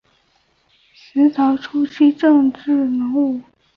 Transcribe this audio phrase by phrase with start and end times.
[1.13, 3.39] 明朝初期政治人物。